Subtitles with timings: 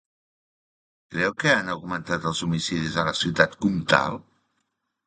[1.15, 4.21] Creu que han augmentat els homicidis a la ciutat comtal?